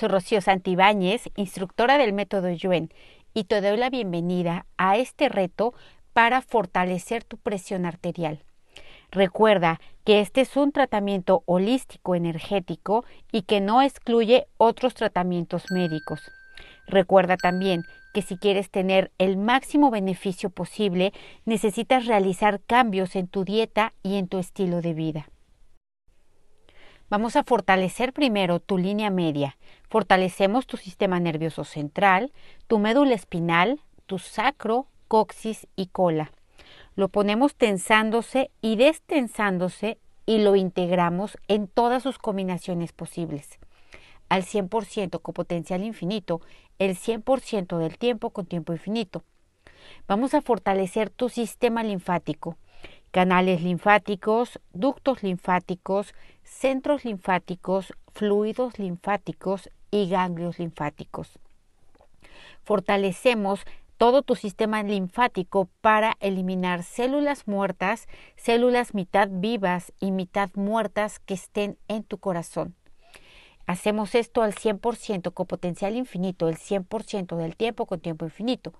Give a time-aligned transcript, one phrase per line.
[0.00, 2.90] Soy Rocío Santibáñez, instructora del método Yuen,
[3.34, 5.74] y te doy la bienvenida a este reto
[6.14, 8.42] para fortalecer tu presión arterial.
[9.10, 16.22] Recuerda que este es un tratamiento holístico energético y que no excluye otros tratamientos médicos.
[16.86, 17.82] Recuerda también
[18.14, 21.12] que si quieres tener el máximo beneficio posible,
[21.44, 25.28] necesitas realizar cambios en tu dieta y en tu estilo de vida.
[27.10, 29.56] Vamos a fortalecer primero tu línea media.
[29.88, 32.32] Fortalecemos tu sistema nervioso central,
[32.68, 36.30] tu médula espinal, tu sacro, coxis y cola.
[36.94, 43.58] Lo ponemos tensándose y destensándose y lo integramos en todas sus combinaciones posibles.
[44.28, 46.40] Al 100% con potencial infinito,
[46.78, 49.24] el 100% del tiempo con tiempo infinito.
[50.06, 52.56] Vamos a fortalecer tu sistema linfático
[53.10, 56.14] canales linfáticos, ductos linfáticos,
[56.50, 61.38] centros linfáticos, fluidos linfáticos y ganglios linfáticos.
[62.64, 63.64] Fortalecemos
[63.96, 71.34] todo tu sistema linfático para eliminar células muertas, células mitad vivas y mitad muertas que
[71.34, 72.74] estén en tu corazón.
[73.66, 78.74] Hacemos esto al 100% con potencial infinito, el 100% del tiempo con tiempo infinito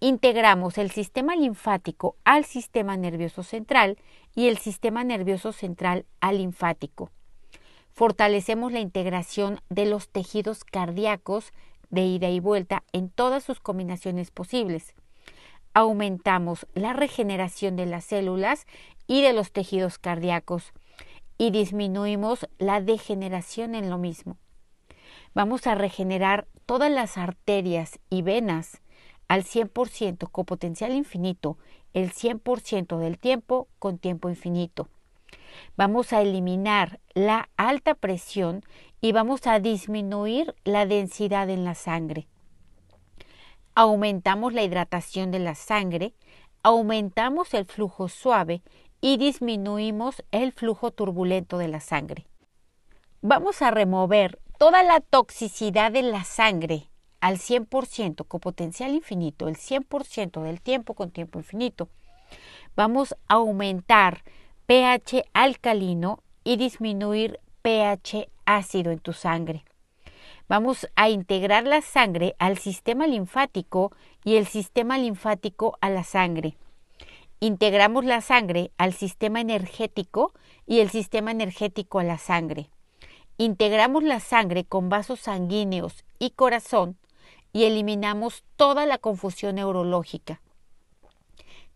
[0.00, 3.98] integramos el sistema linfático al sistema nervioso central
[4.34, 7.10] y el sistema nervioso central al linfático.
[7.92, 11.52] Fortalecemos la integración de los tejidos cardíacos
[11.90, 14.94] de ida y vuelta en todas sus combinaciones posibles.
[15.74, 18.66] Aumentamos la regeneración de las células
[19.06, 20.72] y de los tejidos cardíacos
[21.38, 24.36] y disminuimos la degeneración en lo mismo.
[25.34, 28.80] Vamos a regenerar todas las arterias y venas
[29.28, 31.58] al 100% con potencial infinito,
[31.92, 34.88] el 100% del tiempo con tiempo infinito.
[35.76, 38.62] Vamos a eliminar la alta presión
[39.00, 42.26] y vamos a disminuir la densidad en la sangre.
[43.74, 46.14] Aumentamos la hidratación de la sangre,
[46.62, 48.62] aumentamos el flujo suave
[49.00, 52.26] y disminuimos el flujo turbulento de la sangre.
[53.20, 56.88] Vamos a remover toda la toxicidad de la sangre
[57.20, 61.88] al 100% con potencial infinito, el 100% del tiempo con tiempo infinito,
[62.76, 64.22] vamos a aumentar
[64.66, 69.64] pH alcalino y disminuir pH ácido en tu sangre.
[70.48, 73.92] Vamos a integrar la sangre al sistema linfático
[74.24, 76.56] y el sistema linfático a la sangre.
[77.40, 80.32] Integramos la sangre al sistema energético
[80.66, 82.70] y el sistema energético a la sangre.
[83.36, 86.96] Integramos la sangre con vasos sanguíneos y corazón
[87.58, 90.40] y eliminamos toda la confusión neurológica.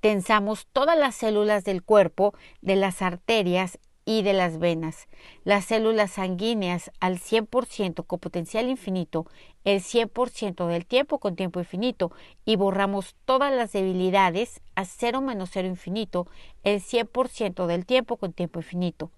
[0.00, 5.08] Tensamos todas las células del cuerpo, de las arterias y de las venas,
[5.42, 9.24] las células sanguíneas al 100% con potencial infinito,
[9.64, 12.12] el 100% del tiempo con tiempo infinito
[12.44, 16.26] y borramos todas las debilidades a cero menos cero infinito,
[16.62, 19.10] el 100% del tiempo con tiempo infinito.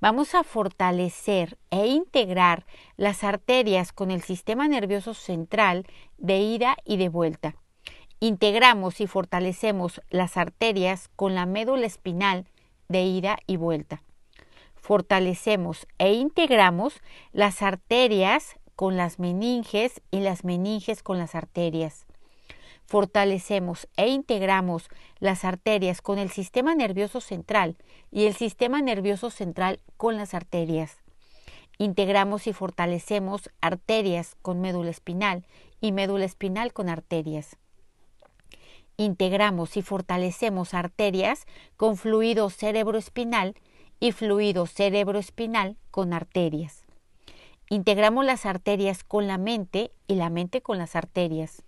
[0.00, 5.86] Vamos a fortalecer e integrar las arterias con el sistema nervioso central
[6.18, 7.56] de ida y de vuelta.
[8.20, 12.46] Integramos y fortalecemos las arterias con la médula espinal
[12.88, 14.02] de ida y vuelta.
[14.74, 17.00] Fortalecemos e integramos
[17.32, 22.06] las arterias con las meninges y las meninges con las arterias
[22.86, 27.76] fortalecemos e integramos las arterias con el sistema nervioso central
[28.10, 30.98] y el sistema nervioso central con las arterias.
[31.78, 35.44] Integramos y fortalecemos arterias con médula espinal
[35.80, 37.56] y médula espinal con arterias.
[38.96, 41.46] Integramos y fortalecemos arterias
[41.76, 43.56] con fluido cerebroespinal
[43.98, 46.84] y fluido cerebroespinal con arterias.
[47.70, 51.64] Integramos las arterias con la mente y la mente con las arterias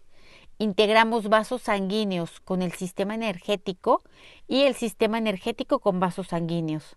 [0.58, 4.02] integramos vasos sanguíneos con el sistema energético
[4.48, 6.96] y el sistema energético con vasos sanguíneos.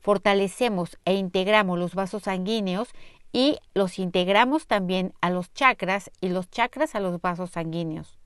[0.00, 2.88] Fortalecemos e integramos los vasos sanguíneos
[3.32, 8.18] y los integramos también a los chakras y los chakras a los vasos sanguíneos.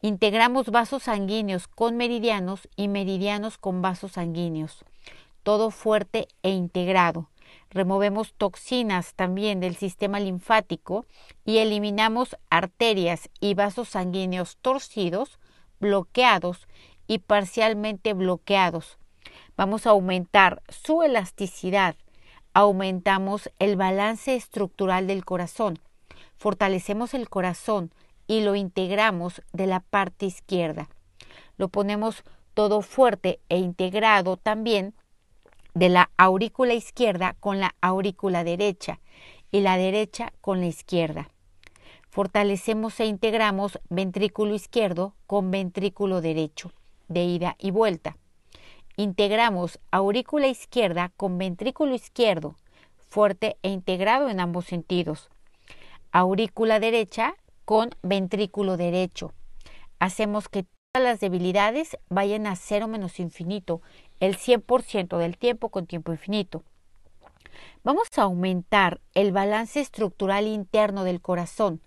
[0.00, 4.84] Integramos vasos sanguíneos con meridianos y meridianos con vasos sanguíneos.
[5.42, 7.28] Todo fuerte e integrado
[7.70, 11.06] removemos toxinas también del sistema linfático
[11.44, 15.38] y eliminamos arterias y vasos sanguíneos torcidos,
[15.80, 16.66] bloqueados
[17.06, 18.98] y parcialmente bloqueados.
[19.56, 21.96] Vamos a aumentar su elasticidad,
[22.52, 25.78] aumentamos el balance estructural del corazón,
[26.36, 27.92] fortalecemos el corazón
[28.26, 30.88] y lo integramos de la parte izquierda.
[31.56, 32.24] Lo ponemos
[32.54, 34.94] todo fuerte e integrado también
[35.74, 39.00] de la aurícula izquierda con la aurícula derecha
[39.50, 41.28] y la derecha con la izquierda.
[42.10, 46.72] Fortalecemos e integramos ventrículo izquierdo con ventrículo derecho,
[47.08, 48.16] de ida y vuelta.
[48.96, 52.54] Integramos aurícula izquierda con ventrículo izquierdo,
[53.08, 55.28] fuerte e integrado en ambos sentidos.
[56.12, 57.34] Aurícula derecha
[57.64, 59.32] con ventrículo derecho.
[59.98, 60.66] Hacemos que
[61.00, 63.80] las debilidades vayan a cero menos infinito
[64.20, 66.62] el 100% del tiempo con tiempo infinito.
[67.82, 71.80] Vamos a aumentar el balance estructural interno del corazón.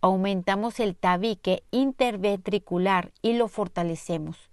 [0.00, 4.50] Aumentamos el tabique interventricular y lo fortalecemos.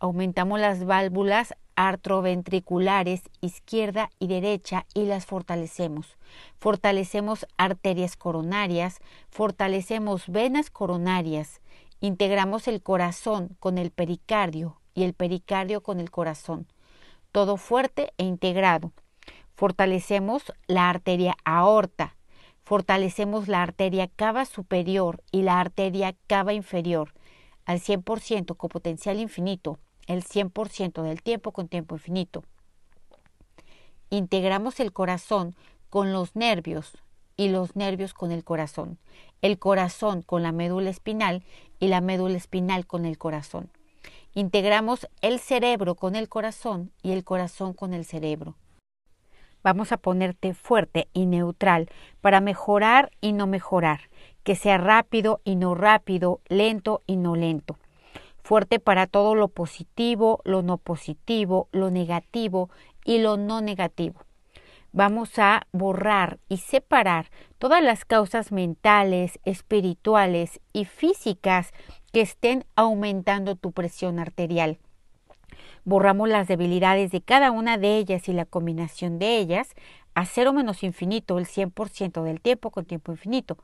[0.00, 6.16] Aumentamos las válvulas artroventriculares izquierda y derecha y las fortalecemos.
[6.58, 8.98] Fortalecemos arterias coronarias,
[9.30, 11.60] fortalecemos venas coronarias,
[12.00, 16.66] integramos el corazón con el pericardio y el pericardio con el corazón.
[17.32, 18.92] Todo fuerte e integrado.
[19.54, 22.16] Fortalecemos la arteria aorta,
[22.62, 27.12] fortalecemos la arteria cava superior y la arteria cava inferior
[27.64, 32.44] al 100% con potencial infinito el 100% del tiempo con tiempo infinito.
[34.10, 35.56] Integramos el corazón
[35.90, 36.96] con los nervios
[37.36, 38.98] y los nervios con el corazón,
[39.42, 41.44] el corazón con la médula espinal
[41.78, 43.70] y la médula espinal con el corazón.
[44.34, 48.54] Integramos el cerebro con el corazón y el corazón con el cerebro.
[49.62, 51.88] Vamos a ponerte fuerte y neutral
[52.20, 54.02] para mejorar y no mejorar,
[54.44, 57.78] que sea rápido y no rápido, lento y no lento
[58.46, 62.70] fuerte para todo lo positivo, lo no positivo, lo negativo
[63.04, 64.20] y lo no negativo.
[64.96, 67.26] Vamos a borrar y separar
[67.58, 71.72] todas las causas mentales, espirituales y físicas
[72.14, 74.78] que estén aumentando tu presión arterial.
[75.84, 79.74] Borramos las debilidades de cada una de ellas y la combinación de ellas
[80.14, 83.58] a cero menos infinito el 100% del tiempo con tiempo infinito.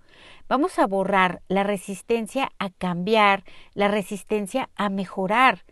[0.50, 5.64] Vamos a borrar la resistencia a cambiar, la resistencia a mejorar,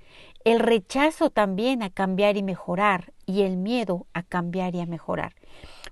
[0.46, 5.34] el rechazo también a cambiar y mejorar y el miedo a cambiar y a mejorar.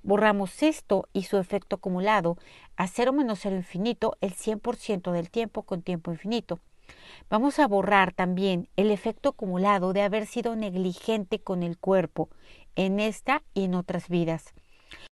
[0.03, 2.37] Borramos esto y su efecto acumulado
[2.77, 6.61] a cero menos cero infinito el 100% del tiempo con tiempo infinito.
[7.29, 12.29] Vamos a borrar también el efecto acumulado de haber sido negligente con el cuerpo
[12.77, 14.55] en esta y en otras vidas.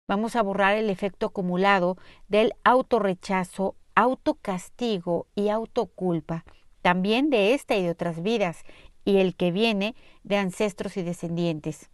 [0.08, 1.96] Vamos a borrar el efecto acumulado
[2.28, 6.44] del autorrechazo, autocastigo y autoculpa,
[6.82, 8.64] también de esta y de otras vidas,
[9.05, 11.88] y el que viene de ancestros y descendientes.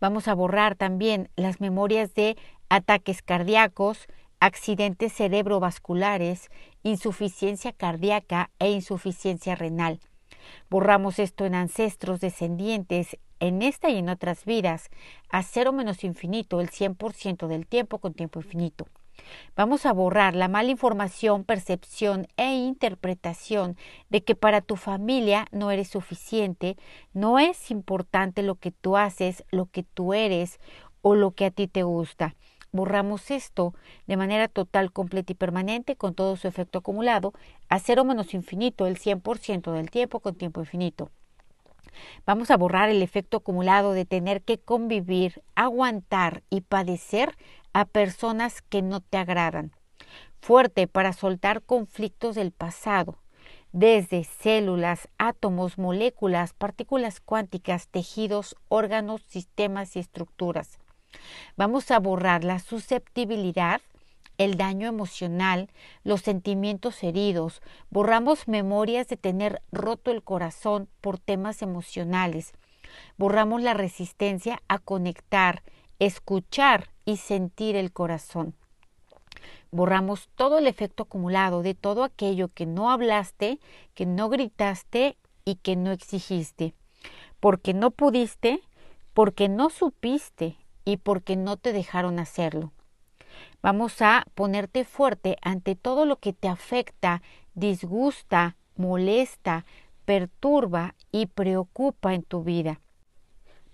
[0.00, 2.36] Vamos a borrar también las memorias de
[2.68, 4.06] ataques cardíacos,
[4.40, 6.48] accidentes cerebrovasculares,
[6.82, 10.00] insuficiencia cardíaca e insuficiencia renal.
[10.70, 14.88] Borramos esto en ancestros, descendientes, en esta y en otras vidas,
[15.28, 18.86] a cero menos infinito el 100% del tiempo con tiempo infinito.
[19.56, 23.76] Vamos a borrar la mala información, percepción e interpretación
[24.08, 26.76] de que para tu familia no eres suficiente,
[27.12, 30.60] no es importante lo que tú haces, lo que tú eres
[31.02, 32.34] o lo que a ti te gusta.
[32.72, 33.74] Borramos esto
[34.06, 37.32] de manera total, completa y permanente con todo su efecto acumulado
[37.68, 41.10] a cero menos infinito el 100% del tiempo con tiempo infinito.
[42.26, 47.36] Vamos a borrar el efecto acumulado de tener que convivir, aguantar y padecer
[47.72, 49.72] a personas que no te agradan.
[50.40, 53.18] Fuerte para soltar conflictos del pasado,
[53.72, 60.78] desde células, átomos, moléculas, partículas cuánticas, tejidos, órganos, sistemas y estructuras.
[61.56, 63.80] Vamos a borrar la susceptibilidad
[64.40, 65.68] el daño emocional,
[66.02, 67.60] los sentimientos heridos,
[67.90, 72.52] borramos memorias de tener roto el corazón por temas emocionales,
[73.18, 75.62] borramos la resistencia a conectar,
[75.98, 78.54] escuchar y sentir el corazón.
[79.72, 83.58] Borramos todo el efecto acumulado de todo aquello que no hablaste,
[83.94, 86.74] que no gritaste y que no exigiste,
[87.40, 88.60] porque no pudiste,
[89.12, 92.72] porque no supiste y porque no te dejaron hacerlo.
[93.62, 97.22] Vamos a ponerte fuerte ante todo lo que te afecta,
[97.54, 99.64] disgusta, molesta,
[100.04, 102.80] perturba y preocupa en tu vida.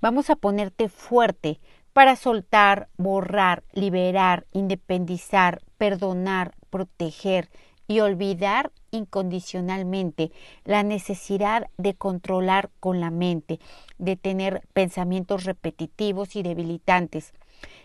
[0.00, 1.60] Vamos a ponerte fuerte
[1.96, 7.48] para soltar, borrar, liberar, independizar, perdonar, proteger
[7.88, 10.30] y olvidar incondicionalmente
[10.64, 13.60] la necesidad de controlar con la mente,
[13.96, 17.32] de tener pensamientos repetitivos y debilitantes.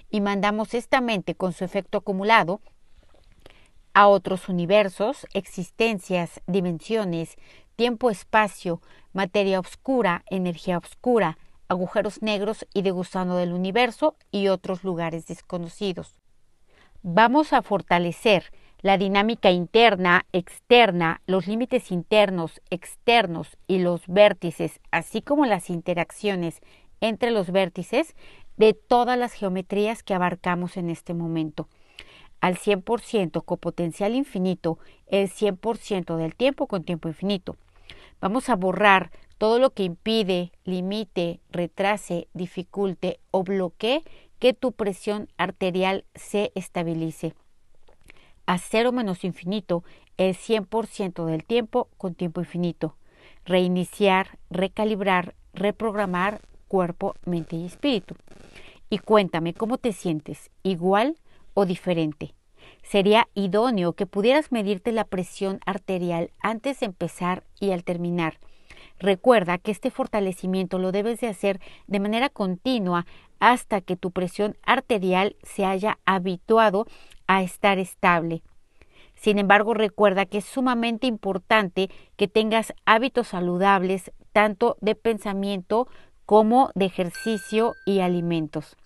[0.10, 2.60] Y mandamos esta mente con su efecto acumulado
[3.94, 7.38] a otros universos, existencias, dimensiones,
[7.78, 8.82] tiempo-espacio,
[9.14, 11.38] materia oscura, energía oscura,
[11.72, 16.16] agujeros negros y degustando del universo y otros lugares desconocidos.
[17.02, 18.52] Vamos a fortalecer
[18.82, 26.60] la dinámica interna, externa, los límites internos, externos y los vértices, así como las interacciones
[27.00, 28.16] entre los vértices
[28.58, 31.70] de todas las geometrías que abarcamos en este momento.
[32.42, 37.56] Al 100% con potencial infinito, el 100% del tiempo con tiempo infinito.
[38.20, 44.04] Vamos a borrar todo lo que impide, limite, retrase, dificulte o bloquee
[44.38, 47.34] que tu presión arterial se estabilice
[48.46, 49.84] a cero menos infinito
[50.18, 52.98] el 100% del tiempo con tiempo infinito.
[53.44, 58.18] Reiniciar, recalibrar, reprogramar cuerpo, mente y espíritu.
[58.92, 61.18] Y cuéntame cómo te sientes, igual
[61.56, 62.36] o diferente.
[62.84, 68.38] Sería idóneo que pudieras medirte la presión arterial antes de empezar y al terminar.
[69.02, 73.08] Recuerda que este fortalecimiento lo debes de hacer de manera continua
[73.40, 76.86] hasta que tu presión arterial se haya habituado
[77.26, 78.44] a estar estable.
[79.16, 85.88] Sin embargo, recuerda que es sumamente importante que tengas hábitos saludables, tanto de pensamiento
[86.28, 88.78] como de ejercicio y alimentos.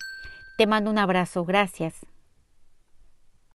[0.57, 2.05] Te mando un abrazo, gracias.